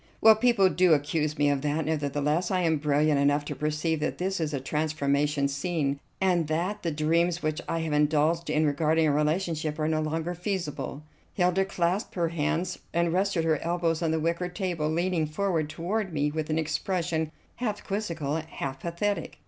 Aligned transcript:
"Well, 0.19 0.35
people 0.35 0.67
do 0.67 0.93
accuse 0.93 1.37
me 1.37 1.51
of 1.51 1.61
that; 1.61 1.85
nevertheless 1.85 2.49
I 2.49 2.61
am 2.61 2.77
brilliant 2.77 3.19
enough 3.19 3.45
to 3.45 3.55
perceive 3.55 3.99
that 3.99 4.17
this 4.17 4.39
is 4.39 4.51
a 4.51 4.59
transformation 4.59 5.47
scene, 5.47 5.99
and 6.19 6.47
that 6.47 6.81
the 6.81 6.89
dreams 6.89 7.43
which 7.43 7.61
I 7.69 7.81
have 7.81 7.93
indulged 7.93 8.49
in 8.49 8.65
regarding 8.65 9.07
our 9.07 9.13
relationship 9.13 9.77
are 9.77 9.87
no 9.87 10.01
longer 10.01 10.33
feasible." 10.33 11.03
Hilda 11.35 11.65
clasped 11.65 12.15
her 12.15 12.29
hands 12.29 12.79
and 12.91 13.13
rested 13.13 13.45
her 13.45 13.59
elbows 13.61 14.01
on 14.01 14.09
the 14.09 14.19
wicker 14.19 14.49
table, 14.49 14.89
leaning 14.89 15.27
forward 15.27 15.69
toward 15.69 16.11
me 16.11 16.31
with 16.31 16.49
an 16.49 16.57
expression 16.57 17.31
half 17.57 17.83
quizzical, 17.85 18.37
half 18.37 18.79
pathetic. 18.79 19.37